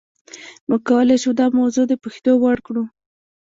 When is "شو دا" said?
1.23-1.45